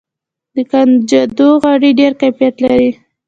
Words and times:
د 0.55 0.57
کنجدو 0.71 1.49
غوړي 1.61 1.91
ډیر 1.99 2.11
کیفیت 2.21 2.55
لري. 2.65 2.91